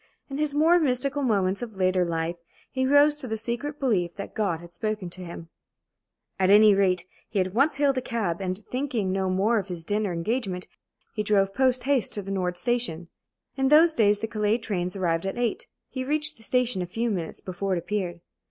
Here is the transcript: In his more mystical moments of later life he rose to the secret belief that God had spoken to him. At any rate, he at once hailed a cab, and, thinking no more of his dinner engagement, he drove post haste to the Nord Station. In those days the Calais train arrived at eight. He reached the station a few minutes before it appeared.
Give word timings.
In 0.31 0.39
his 0.39 0.55
more 0.55 0.79
mystical 0.79 1.21
moments 1.21 1.61
of 1.61 1.75
later 1.77 2.03
life 2.03 2.37
he 2.71 2.87
rose 2.87 3.15
to 3.17 3.27
the 3.27 3.37
secret 3.37 3.79
belief 3.79 4.15
that 4.15 4.33
God 4.33 4.59
had 4.59 4.73
spoken 4.73 5.11
to 5.11 5.23
him. 5.23 5.49
At 6.39 6.49
any 6.49 6.73
rate, 6.73 7.05
he 7.29 7.39
at 7.39 7.53
once 7.53 7.75
hailed 7.75 7.99
a 7.99 8.01
cab, 8.01 8.41
and, 8.41 8.63
thinking 8.71 9.11
no 9.11 9.29
more 9.29 9.59
of 9.59 9.67
his 9.67 9.83
dinner 9.83 10.11
engagement, 10.11 10.65
he 11.13 11.21
drove 11.21 11.53
post 11.53 11.83
haste 11.83 12.13
to 12.15 12.23
the 12.23 12.31
Nord 12.31 12.57
Station. 12.57 13.09
In 13.55 13.67
those 13.67 13.93
days 13.93 14.17
the 14.21 14.27
Calais 14.27 14.57
train 14.57 14.89
arrived 14.95 15.27
at 15.27 15.37
eight. 15.37 15.67
He 15.91 16.03
reached 16.03 16.35
the 16.35 16.41
station 16.41 16.81
a 16.81 16.87
few 16.87 17.11
minutes 17.11 17.39
before 17.39 17.75
it 17.75 17.77
appeared. 17.77 18.21